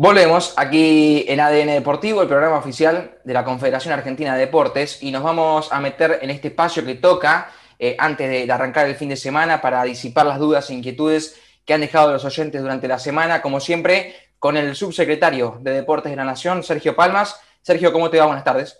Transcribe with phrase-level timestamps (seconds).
[0.00, 5.10] Volvemos aquí en ADN Deportivo, el programa oficial de la Confederación Argentina de Deportes, y
[5.10, 9.08] nos vamos a meter en este espacio que toca eh, antes de, arrancar el fin
[9.08, 13.00] de semana para disipar las dudas e inquietudes que han dejado los oyentes durante la
[13.00, 17.42] semana, como siempre, con el subsecretario de Deportes de la Nación, Sergio Palmas.
[17.60, 18.26] Sergio, ¿cómo te va?
[18.26, 18.78] Buenas tardes.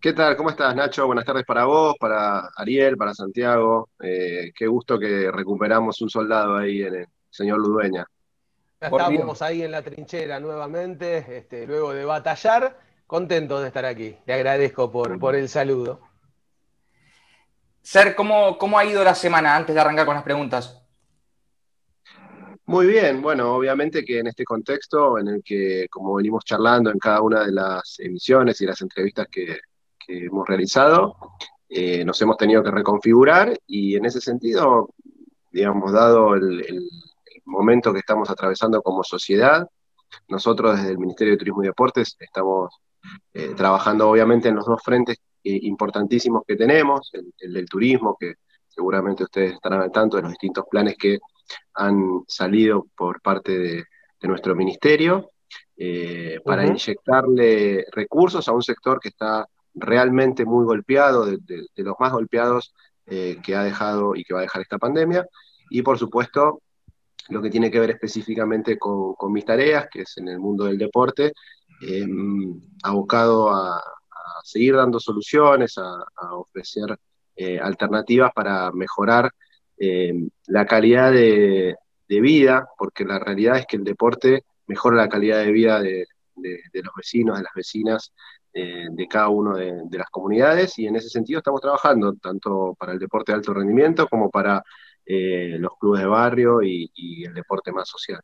[0.00, 0.36] ¿Qué tal?
[0.36, 1.06] ¿Cómo estás, Nacho?
[1.06, 3.90] Buenas tardes para vos, para Ariel, para Santiago.
[4.02, 8.04] Eh, qué gusto que recuperamos un soldado ahí en el señor Ludueña.
[8.80, 12.78] Estamos ahí en la trinchera nuevamente, este, luego de batallar.
[13.06, 14.16] Contentos de estar aquí.
[14.26, 16.00] Le agradezco por, por el saludo.
[17.80, 20.82] Ser, ¿cómo, ¿cómo ha ido la semana antes de arrancar con las preguntas?
[22.66, 26.98] Muy bien, bueno, obviamente que en este contexto en el que, como venimos charlando en
[26.98, 29.60] cada una de las emisiones y las entrevistas que,
[30.08, 31.16] hemos realizado,
[31.68, 34.90] eh, nos hemos tenido que reconfigurar y en ese sentido,
[35.50, 36.88] digamos, dado el
[37.46, 39.66] momento que estamos atravesando como sociedad.
[40.28, 42.70] Nosotros desde el Ministerio de Turismo y Deportes estamos
[43.32, 48.34] eh, trabajando obviamente en los dos frentes eh, importantísimos que tenemos, el, del turismo, que
[48.68, 51.18] seguramente ustedes estarán al tanto de los distintos planes que
[51.74, 53.84] han salido por parte de,
[54.22, 55.30] nuestro ministerio,
[55.76, 61.94] eh, para inyectarle recursos a un sector que está realmente muy golpeado, de, de los
[62.00, 65.24] más golpeados que ha dejado y que va a dejar esta pandemia,
[65.70, 66.60] y por supuesto
[67.28, 70.78] lo que tiene que ver específicamente con, mis tareas, que es en el mundo del
[70.78, 71.32] deporte,
[71.80, 73.82] em, abocado a,
[74.42, 76.04] seguir dando soluciones, a,
[76.36, 76.96] ofrecer
[77.34, 79.30] eh, alternativas para mejorar
[79.78, 81.76] em, la calidad de,
[82.08, 86.94] vida, porque la realidad es que el deporte mejora la calidad de vida de, los
[86.96, 88.12] vecinos, de las vecinas,
[88.52, 92.92] eh, de cada una de, las comunidades, y en ese sentido estamos trabajando tanto para
[92.92, 94.62] el deporte de alto rendimiento como para
[95.08, 96.90] eh, los clubes de barrio y,
[97.24, 98.20] el deporte más social.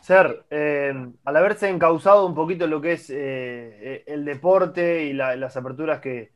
[0.00, 5.56] Ser, eh, al haberse encauzado un poquito lo que es eh, el deporte y las
[5.56, 6.34] aperturas que,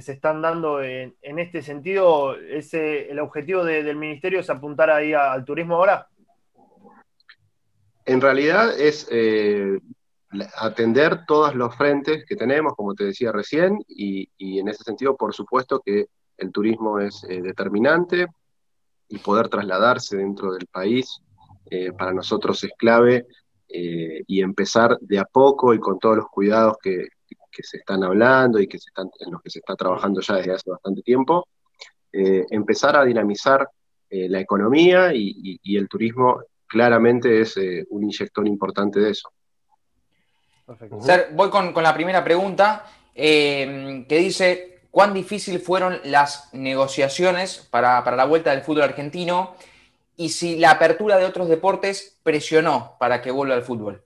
[0.00, 5.44] se están dando en, este sentido, ese, ¿el objetivo del ministerio es apuntar ahí al
[5.44, 6.08] turismo ahora?
[8.04, 9.08] En realidad es
[10.56, 15.16] atender todos los frentes que tenemos, como te decía recién, y, y en ese sentido,
[15.16, 16.06] por supuesto que
[16.38, 18.26] el turismo es determinante,
[19.08, 21.20] y poder trasladarse dentro del país
[21.70, 23.26] eh, para nosotros es clave
[23.68, 27.06] eh, y empezar de a poco y con todos los cuidados que,
[27.56, 30.52] se están hablando y que se están, en los que se está trabajando ya desde
[30.54, 31.46] hace bastante tiempo,
[32.12, 33.68] eh, empezar a dinamizar
[34.10, 37.56] la economía y, el turismo claramente es
[37.90, 39.28] un inyector importante de eso.
[41.32, 48.24] voy con, con, la primera pregunta que dice, cuán difícil fueron las negociaciones para, la
[48.26, 49.56] vuelta del fútbol argentino
[50.16, 54.04] y si la apertura de otros deportes presionó para que vuelva al fútbol.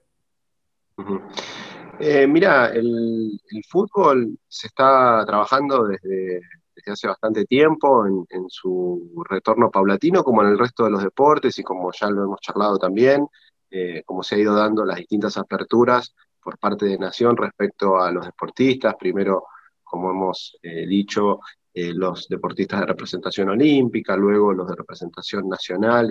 [2.00, 3.38] Eh, mira, el,
[3.69, 6.41] fútbol se está trabajando desde,
[6.87, 11.62] hace bastante tiempo en, su retorno paulatino, como en el resto de los deportes y
[11.62, 13.28] como ya lo hemos charlado también,
[13.71, 18.10] eh, como se ha ido dando las distintas aperturas por parte de Nación respecto a
[18.10, 19.44] los deportistas, primero
[19.88, 21.41] como hemos eh, dicho,
[21.72, 26.10] eh, los deportistas de representación olímpica, luego los de representación nacional,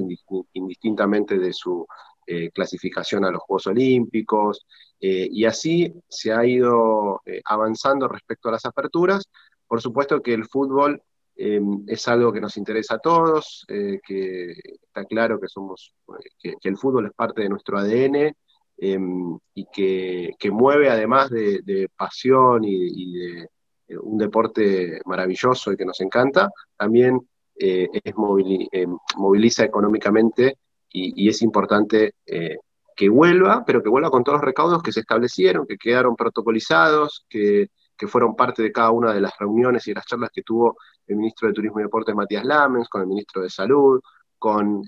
[0.53, 1.85] indistintamente de su
[2.25, 4.66] eh, clasificación a los Juegos Olímpicos,
[4.99, 9.25] y así se ha ido avanzando respecto a las aperturas.
[9.67, 11.03] Por supuesto que el fútbol
[11.35, 15.93] es algo que nos interesa a todos, que está claro que somos,
[16.39, 18.33] que, el fútbol es parte de nuestro ADN.
[18.79, 23.47] y que, mueve además de, pasión y de,
[23.87, 27.19] eh, un deporte maravilloso y que nos encanta, también
[27.55, 28.13] eh, es
[28.71, 28.87] eh,
[29.17, 30.57] moviliza económicamente
[30.89, 32.15] y, es importante
[32.95, 37.25] que vuelva, pero que vuelva con todos los recaudos que se establecieron, que quedaron protocolizados,
[37.29, 37.69] que,
[38.07, 40.77] fueron parte de cada una de las reuniones y las charlas que tuvo
[41.07, 44.01] el ministro de Turismo y Deportes Matías Lamens, con el ministro de Salud,
[44.37, 44.83] con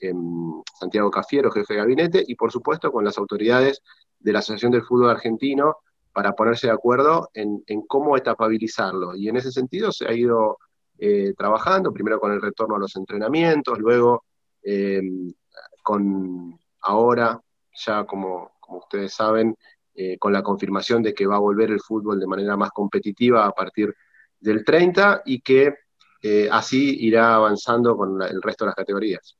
[0.00, 3.82] em, Santiago Cafiero, jefe de gabinete, y por supuesto con las autoridades
[4.18, 5.76] de la Asociación del Fútbol Argentino,
[6.14, 9.16] para ponerse de acuerdo en, cómo etapabilizarlo.
[9.16, 10.58] Y en ese sentido se ha ido
[10.96, 14.24] eh, trabajando, primero con el retorno a los entrenamientos, luego
[14.62, 15.34] em,
[15.82, 17.40] con ahora,
[17.74, 19.56] ya como, ustedes saben,
[19.96, 23.44] eh, con la confirmación de que va a volver el fútbol de manera más competitiva
[23.44, 23.92] a partir
[24.38, 25.74] del 30 y que
[26.22, 29.36] eh, así irá avanzando con el resto de las categorías.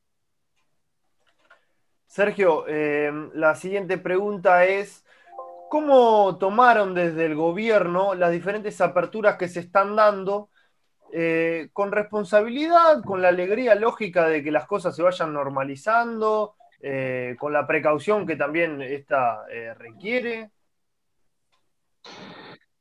[2.05, 5.04] Sergio, em, la siguiente pregunta es,
[5.75, 10.49] ¿Cómo tomaron desde el gobierno las diferentes aperturas que se están dando
[11.11, 16.55] eh, con responsabilidad, con la alegría lógica de que las cosas se vayan normalizando?
[16.79, 20.49] eh, con la precaución que también esta eh, requiere.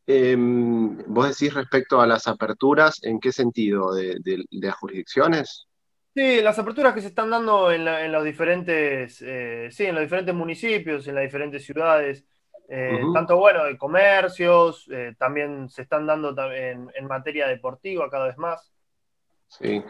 [0.06, 3.93] Em, vos decís respecto a las aperturas, ¿en qué sentido?
[3.93, 4.20] ¿De,
[4.50, 5.67] las jurisdicciones?
[6.14, 11.08] Sí, las aperturas que se están dando en, los diferentes, sí, en los diferentes municipios,
[11.08, 12.25] en las diferentes ciudades.
[12.67, 14.89] Tanto bueno de comercios,
[15.19, 18.75] también se están dando en, en, materia deportiva cada vez más.
[19.59, 19.83] Sí.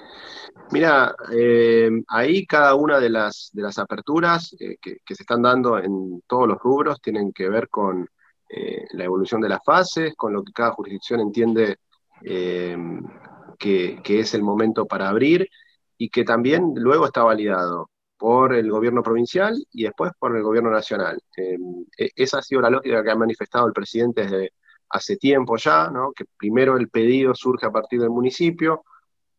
[0.72, 5.78] Mira, eh, ahí cada una de las, de las aperturas eh, que, se están dando
[5.78, 8.08] en todos los rubros tienen que ver con
[8.50, 11.78] eh, la evolución de las fases, con lo que cada jurisdicción entiende
[12.22, 15.48] que, que, es el momento para abrir
[15.98, 17.90] y que también luego está validado
[18.24, 21.20] por el gobierno provincial y después por el gobierno nacional.
[21.36, 21.58] E,
[22.16, 24.54] esa ha sido la lógica que ha manifestado el presidente desde
[24.88, 26.10] hace tiempo ya, ¿no?
[26.12, 28.82] que primero el pedido surge a partir del municipio,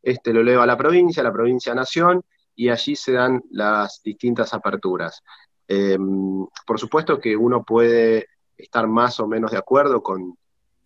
[0.04, 2.24] este lo eleva a la provincia, la provincia a nación,
[2.56, 5.24] y allí se dan las distintas aperturas.
[5.68, 10.38] Em, por supuesto que uno puede estar más o menos de acuerdo con,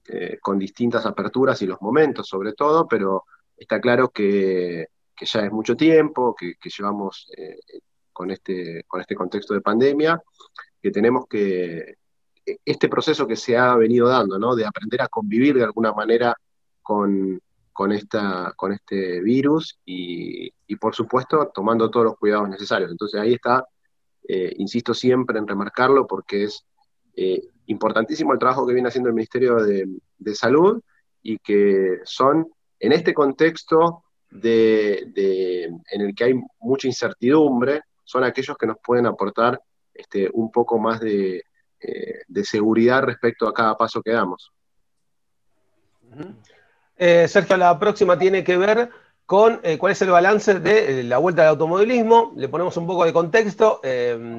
[0.07, 3.25] eh, con distintas aperturas y los momentos sobre todo, pero
[3.57, 4.87] está claro que,
[5.19, 7.59] ya es mucho tiempo, que, llevamos eh,
[8.19, 10.21] con, este, con este contexto de pandemia,
[10.81, 11.95] que tenemos que,
[12.65, 14.57] este proceso que se ha venido dando, ¿no?
[14.57, 16.35] de aprender a convivir de alguna manera
[16.81, 17.39] con,
[17.71, 20.51] con, esta, con este virus y,
[20.81, 22.91] por supuesto tomando todos los cuidados necesarios.
[22.91, 23.65] Entonces ahí está,
[24.27, 26.65] eh, insisto siempre en remarcarlo porque es
[27.15, 29.87] eh, importantísimo el trabajo que viene haciendo el Ministerio de,
[30.35, 30.81] Salud
[31.23, 32.49] y que son
[32.81, 35.09] en este contexto de,
[35.89, 39.61] en el que hay mucha incertidumbre, son aquellos que nos pueden aportar
[39.93, 41.43] este, un poco más de,
[41.79, 44.51] eh, de seguridad respecto a cada paso que damos.
[46.97, 48.89] Eh, Sergio, la próxima tiene que ver
[49.27, 52.33] con eh, cuál es el balance de la vuelta del automovilismo.
[52.35, 53.79] Le ponemos un poco de contexto.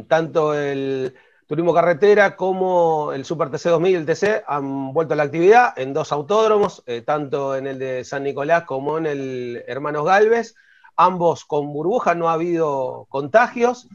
[0.09, 1.15] tanto el
[1.47, 5.79] turismo carretera como el Super TC 2000 y el TC han vuelto a la actividad
[5.79, 10.57] en dos autódromos, tanto en el de San Nicolás como en el Hermanos Galvez.
[10.97, 13.89] Ambos con burbuja, no ha habido contagios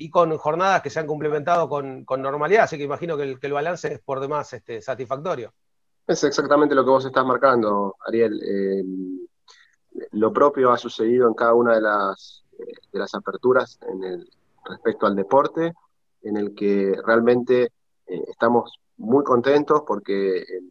[0.00, 3.94] y con jornadas que se han complementado con, normalidad, así que imagino que el, balance
[3.94, 5.52] es por demás este, satisfactorio.
[6.06, 8.40] Es exactamente lo que vos estás marcando, Ariel.
[8.42, 8.82] Eh,
[10.12, 12.44] lo propio ha sucedido en cada una de las,
[12.92, 14.30] de las aperturas en el,
[14.64, 15.74] respecto al deporte,
[16.22, 17.64] en el que realmente
[18.06, 20.62] eh, estamos muy contentos porque eh,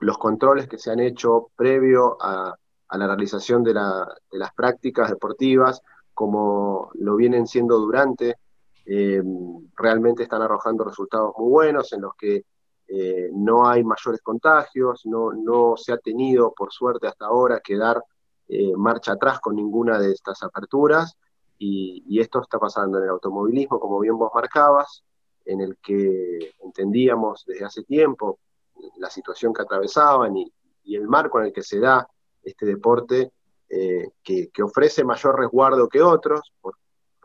[0.00, 2.54] los controles que se han hecho previo a,
[2.96, 5.82] la realización de, las prácticas deportivas,
[6.14, 8.36] como lo vienen siendo durante,
[9.76, 12.44] realmente están arrojando resultados muy buenos en los que
[12.90, 18.02] eh, no hay mayores contagios, no, se ha tenido, por suerte hasta ahora, que dar
[18.48, 21.14] eh, marcha atrás con ninguna de estas aperturas,
[21.58, 25.04] y, esto está pasando en el automovilismo, como bien vos marcabas,
[25.44, 28.38] en el que entendíamos desde hace tiempo
[28.96, 30.52] la situación que atravesaban y,
[30.90, 32.08] el marco en el que se da
[32.42, 33.32] este deporte,
[33.70, 36.74] eh, que, ofrece mayor resguardo que otros, por,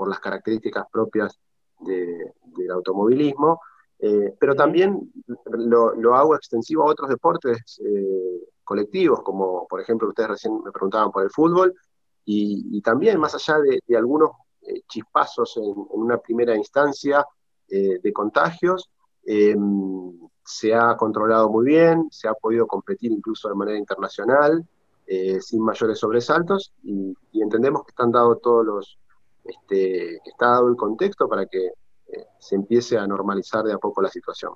[0.10, 1.40] las características propias
[1.80, 3.62] del automovilismo,
[4.00, 5.14] eh, pero también
[5.54, 11.10] lo, hago extensivo a otros deportes eh, colectivos, como por ejemplo ustedes recién me preguntaban
[11.12, 11.74] por el fútbol,
[12.26, 14.32] y, también más allá de, algunos
[14.90, 17.26] chispazos en, una primera instancia
[17.68, 18.90] de contagios,
[20.46, 24.66] se ha controlado muy bien, se ha podido competir incluso de manera internacional,
[25.08, 28.98] sin mayores sobresaltos, y, entendemos que están dados todos los,
[29.44, 31.72] este, está dado el contexto para que
[32.40, 34.54] se empiece a normalizar de a poco la situación.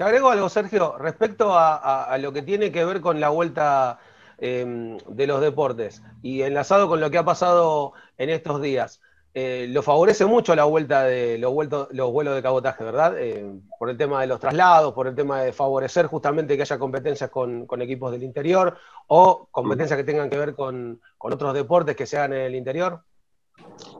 [0.00, 3.98] Te agrego algo, Sergio, respecto a, lo que tiene que ver con la vuelta
[4.38, 9.02] em, de los deportes y enlazado con lo que ha pasado en estos días.
[9.32, 11.52] Eh, lo favorece mucho la vuelta de los,
[11.92, 13.14] los vuelos de cabotaje, ¿verdad?
[13.16, 16.80] Eh, por el tema de los traslados, por el tema de favorecer justamente que haya
[16.80, 22.06] competencias con, equipos del interior o competencias que tengan que ver con, otros deportes que
[22.06, 23.04] se hagan en el interior.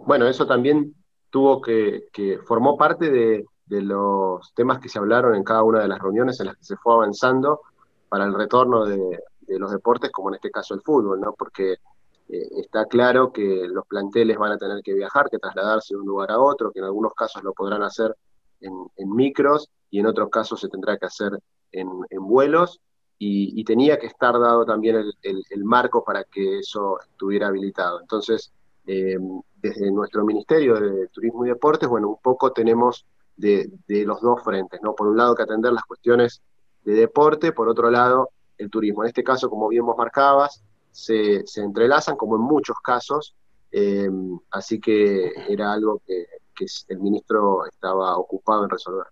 [0.05, 0.97] Bueno, eso también
[1.31, 2.09] tuvo que,
[2.45, 6.47] formó parte de, los temas que se hablaron en cada una de las reuniones en
[6.47, 7.61] las que se fue avanzando
[8.09, 11.35] para el retorno de, los deportes, como en este caso el fútbol, ¿no?
[11.35, 11.77] Porque
[12.33, 16.07] eh, está claro que los planteles van a tener que viajar, que trasladarse de un
[16.07, 18.15] lugar a otro, que en algunos casos lo podrán hacer
[18.61, 18.75] en,
[19.15, 21.39] micros y en otros casos se tendrá que hacer
[21.73, 21.89] en,
[22.21, 22.81] vuelos.
[23.19, 28.01] Y, tenía que estar dado también el marco para que eso estuviera habilitado.
[28.01, 28.51] Entonces,
[28.87, 29.19] eh,
[29.63, 33.07] desde nuestro Ministerio de Turismo y Deportes, bueno, un poco tenemos
[33.37, 34.95] de, los dos frentes, ¿no?
[34.95, 36.43] Por un lado que atender las cuestiones
[36.85, 39.03] de deporte, por otro lado el turismo.
[39.03, 43.35] En este caso, como bien vos marcabas, se, entrelazan, como en muchos casos,
[44.51, 46.27] así que era algo que,
[46.89, 49.07] el ministro estaba ocupado en resolver.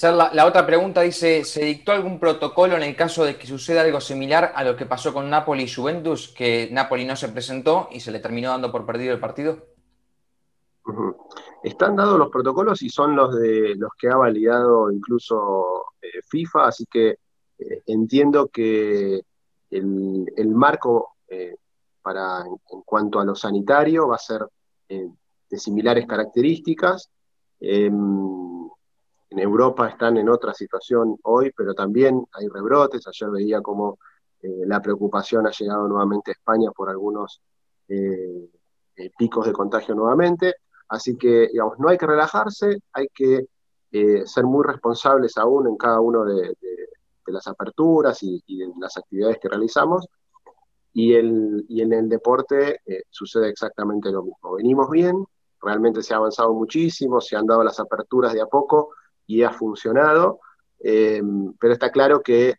[0.00, 3.82] La, la, otra pregunta dice, ¿se dictó algún protocolo en el caso de que suceda
[3.82, 7.88] algo similar a lo que pasó con Napoli y Juventus, que Napoli no se presentó
[7.90, 9.76] y se le terminó dando por perdido el partido?
[11.62, 16.68] Están dados los protocolos y son los de los que ha validado incluso eh, FIFA,
[16.68, 17.18] así que
[17.58, 19.22] eh, entiendo que
[19.70, 21.56] el, marco eh,
[22.02, 24.46] para en, cuanto a lo sanitario va a ser
[24.88, 27.10] de similares características.
[27.60, 28.68] Em,
[29.30, 33.06] en Europa están en otra situación hoy, pero también hay rebrotes.
[33.08, 33.98] Ayer veía como
[34.42, 37.40] la preocupación ha llegado nuevamente a España por algunos
[39.18, 40.54] picos de contagio nuevamente.
[40.88, 43.46] Así que, no hay que relajarse, hay que
[43.92, 46.56] eh, ser muy responsables aún en cada una de,
[47.32, 50.06] las aperturas y, en las actividades que realizamos.
[50.92, 54.54] Y, en el deporte eh, sucede exactamente lo mismo.
[54.54, 55.24] Venimos bien,
[55.60, 58.90] realmente se ha avanzado muchísimo, se han dado las aperturas de a poco
[59.26, 60.40] y ha funcionado,
[60.78, 61.22] eh,
[61.58, 62.54] pero está claro que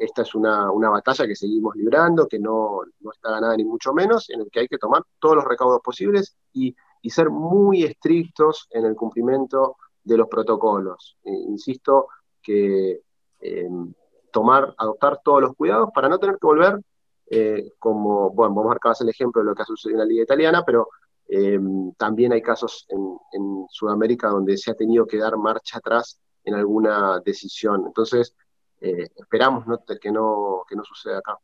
[0.00, 4.30] esta es una, batalla que seguimos librando, que no, no está ganada ni mucho menos,
[4.30, 8.68] en el que hay que tomar todos los recaudos posibles y y ser muy estrictos
[8.70, 11.18] en el cumplimiento de los protocolos.
[11.24, 12.06] Eh, insisto
[12.40, 13.02] que
[14.32, 16.80] tomar, adoptar todos los cuidados para no tener que volver,
[17.30, 20.24] eh, como, bueno, vos marcabas el ejemplo de lo que ha sucedido en la liga
[20.24, 20.88] italiana, pero
[21.28, 23.00] em, también hay casos en,
[23.70, 27.84] Sudamérica donde se ha tenido que dar marcha atrás en alguna decisión.
[27.86, 28.34] Entonces,
[28.80, 29.64] eh, esperamos
[30.00, 31.38] que, no, que no suceda acá.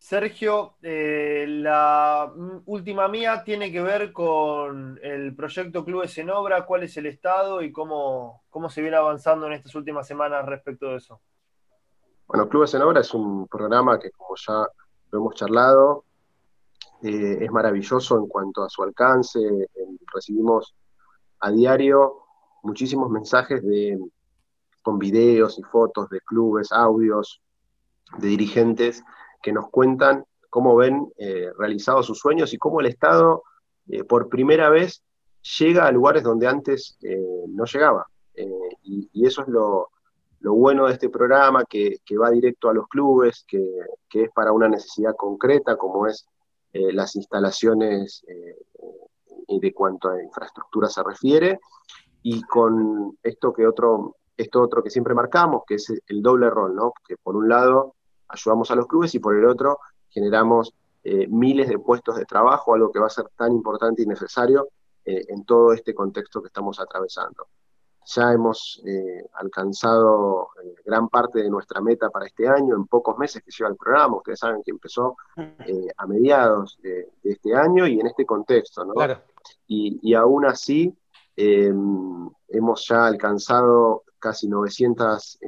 [0.00, 2.32] Sergio, eh, la
[2.64, 7.60] última mía tiene que ver con el proyecto Clubes en Obra, cuál es el estado
[7.60, 11.20] y cómo, cómo se viene avanzando en estas últimas semanas respecto de eso.
[12.26, 14.66] Bueno, Clubes en Obra es un programa que, como ya
[15.10, 16.04] lo hemos charlado,
[17.02, 19.38] eh, es maravilloso en cuanto a su alcance.
[20.14, 20.74] recibimos
[21.40, 22.22] a diario
[22.62, 23.62] muchísimos mensajes
[24.80, 27.42] con videos y fotos de clubes, audios
[28.16, 29.04] de dirigentes
[29.42, 33.44] que nos cuentan cómo ven eh, realizados sus sueños y cómo el Estado
[33.88, 35.02] eh, por primera vez
[35.58, 38.06] llega a lugares donde antes eh, no llegaba.
[38.82, 39.90] Y, eso es lo,
[40.40, 43.60] bueno de este programa, que, va directo a los clubes, que,
[44.12, 46.26] es para una necesidad concreta, como es
[46.72, 51.60] las instalaciones de cuanto a infraestructura se refiere,
[52.22, 56.74] y con esto que otro, esto otro que siempre marcamos, que es el doble rol,
[56.74, 56.94] ¿no?
[57.06, 57.94] Que por un lado
[58.30, 62.74] ayudamos a los clubes y por el otro generamos eh, miles de puestos de trabajo,
[62.74, 64.68] algo que va a ser tan importante y necesario
[65.04, 67.46] eh, en todo este contexto que estamos atravesando.
[68.04, 70.48] Ya hemos eh, alcanzado
[70.84, 74.16] gran parte de nuestra meta para este año en pocos meses que lleva el programa.
[74.16, 75.16] Ustedes saben que empezó
[75.96, 78.94] a mediados de, este año y en este contexto, ¿no?
[79.68, 80.94] Y, y aún así
[81.36, 85.38] hemos ya alcanzado casi 900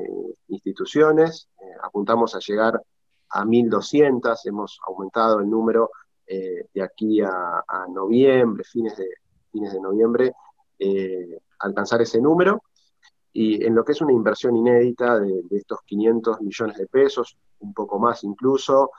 [0.49, 1.49] instituciones,
[1.83, 2.81] apuntamos a llegar
[3.33, 5.91] a 1.200, hemos aumentado el número
[6.27, 9.07] eh, de aquí a, noviembre, fines de,
[9.51, 10.33] fines de noviembre,
[10.79, 12.63] eh, alcanzar ese número.
[13.33, 17.73] Y en lo que es una inversión inédita de, estos 500 millones de pesos, un
[17.73, 18.91] poco más incluso,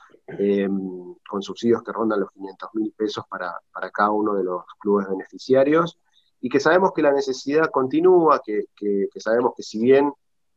[1.27, 3.53] con subsidios que rondan los 500 mil pesos para,
[3.92, 6.00] cada uno de los clubes beneficiarios,
[6.43, 10.12] y que sabemos que la necesidad continúa, que, que sabemos que si bien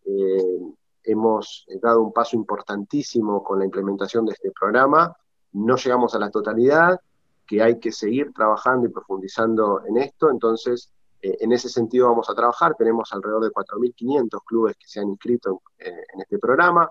[0.05, 0.61] eh,
[1.07, 5.17] hemos eh, dado un paso importantísimo con la implementación de este programa.
[5.53, 7.01] No llegamos a la totalidad,
[7.47, 10.31] que hay que seguir trabajando y profundizando en esto.
[10.31, 12.75] Entonces, eh, en ese sentido vamos a trabajar.
[12.77, 16.91] Tenemos alrededor de 4.500 clubes que se han inscrito en, eh, en, este programa.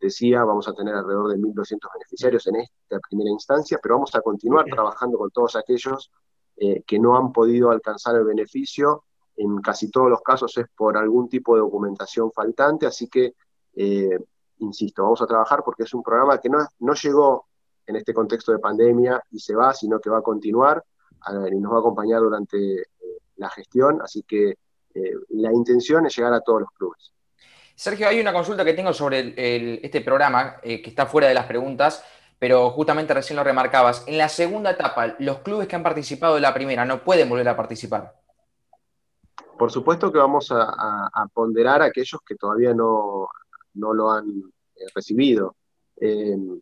[0.00, 4.20] Decía, vamos a tener alrededor de 1.200 beneficiarios en esta primera instancia, pero vamos a
[4.20, 6.10] continuar trabajando con todos aquellos
[6.56, 9.04] que no han podido alcanzar el beneficio
[9.36, 13.34] en casi todos los casos es por algún tipo de documentación faltante, así que,
[13.74, 14.18] eh,
[14.58, 17.46] insisto, vamos a trabajar porque es un programa que no, no llegó
[17.86, 20.82] en este contexto de pandemia y se va, sino que va a continuar
[21.50, 22.86] y nos va a acompañar durante eh,
[23.36, 24.56] la gestión, así que
[24.94, 27.12] eh, la intención es llegar a todos los clubes.
[27.74, 29.34] Sergio, hay una consulta que tengo sobre
[29.84, 32.02] este programa, que está fuera de las preguntas,
[32.38, 34.04] pero justamente recién lo remarcabas.
[34.06, 37.48] En la segunda etapa, ¿los clubes que han participado de la primera no pueden volver
[37.48, 38.14] a participar?
[39.58, 43.28] Por supuesto que vamos a, ponderar a aquellos que todavía no,
[43.74, 44.28] lo han
[44.74, 45.56] eh, recibido,
[45.96, 46.60] em,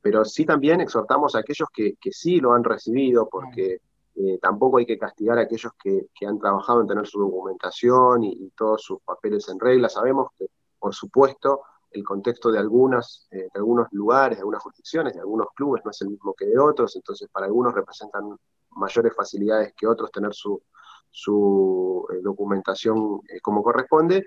[0.00, 3.80] pero sí también exhortamos a aquellos que, sí lo han recibido, porque
[4.14, 8.50] eh, tampoco hay que castigar a aquellos que, han trabajado en tener su documentación y,
[8.56, 9.88] todos sus papeles en regla.
[9.88, 10.46] Sabemos que,
[10.78, 15.82] por supuesto, el contexto de, algunas, eh, algunos lugares, de algunas jurisdicciones, de algunos clubes
[15.84, 18.36] no es el mismo que de otros, entonces para algunos representan
[18.70, 20.62] mayores facilidades que otros tener su,
[21.10, 24.24] su eh, documentación eh, como corresponde,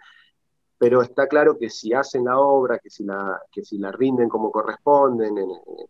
[0.78, 4.28] pero está claro que si hacen la obra, que si la, que si la rinden
[4.28, 5.34] como corresponden,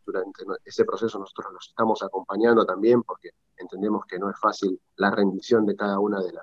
[0.05, 5.09] durante ese proceso nosotros los estamos acompañando también porque entendemos que no es fácil la
[5.09, 6.37] rendición de cada una de,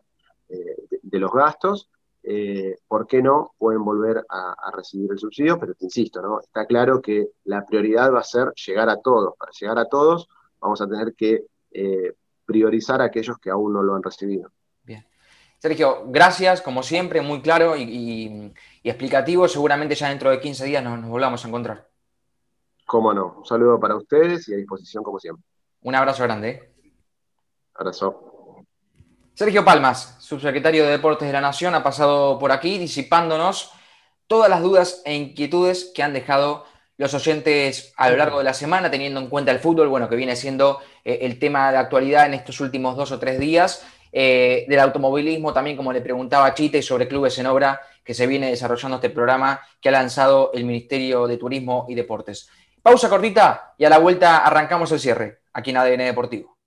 [1.00, 1.88] de los gastos,
[2.32, 3.54] eh, ¿por qué no?
[3.58, 6.40] Pueden volver a, recibir el subsidio, pero te insisto, ¿no?
[6.40, 9.34] Está claro que la prioridad va a ser llegar a todos.
[9.36, 10.28] Para llegar a todos
[10.60, 12.12] vamos a tener que eh,
[12.44, 14.52] priorizar a aquellos que aún no lo han recibido.
[14.84, 15.04] Bien.
[15.58, 19.48] Sergio, gracias, como siempre, muy claro y, explicativo.
[19.48, 21.88] Seguramente ya dentro de 15 días nos, nos volvamos a encontrar.
[22.86, 23.38] Cómo no.
[23.38, 25.44] Un saludo para ustedes y a disposición como siempre.
[25.82, 26.48] Un abrazo grande.
[26.48, 26.72] ¿eh?
[27.74, 28.29] Abrazo.
[29.40, 33.72] Sergio Palmas, subsecretario de Deportes de la Nación, ha pasado por aquí disipándonos
[34.26, 36.66] todas las dudas e inquietudes que han dejado
[36.98, 40.16] los oyentes a lo largo de la semana, teniendo en cuenta el fútbol, bueno, que
[40.16, 43.82] viene siendo eh, el tema de actualidad en estos últimos dos o tres días,
[44.12, 48.50] eh, del automovilismo, también como le preguntaba Chite, sobre clubes en obra, que se viene
[48.50, 52.50] desarrollando este programa que ha lanzado el Ministerio de Turismo y Deportes.
[52.82, 56.59] Pausa cortita y a la vuelta arrancamos el cierre aquí en ADN Deportivo.